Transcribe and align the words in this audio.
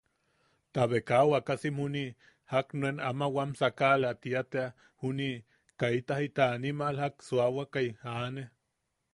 Tabe 0.73 0.99
kaa 1.09 1.25
wakasim 1.31 1.75
juni 1.81 2.05
jak 2.51 2.67
nuen 2.79 2.97
ama 3.09 3.25
wam 3.35 3.49
sakala 3.59 4.09
tia 4.21 4.41
tea 4.51 4.65
junii, 5.01 5.37
kaita 5.79 6.13
jita 6.21 6.45
animal 6.57 6.95
jak 7.01 7.15
suawakai 7.27 7.89
aane. 8.15 8.43